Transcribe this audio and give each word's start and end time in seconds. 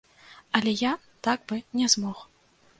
Але 0.59 0.73
я 0.79 0.93
так 1.29 1.45
бы 1.51 1.61
не 1.83 1.93
змог. 1.97 2.27